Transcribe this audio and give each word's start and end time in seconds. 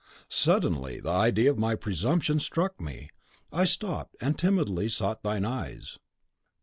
Suddenly 0.29 0.99
the 0.99 1.11
idea 1.11 1.51
of 1.51 1.59
my 1.59 1.75
presumption 1.75 2.39
struck 2.39 2.81
me. 2.81 3.11
I 3.53 3.65
stopped, 3.65 4.15
and 4.19 4.35
timidly 4.35 4.89
sought 4.89 5.21
thine 5.21 5.45
eyes. 5.45 5.99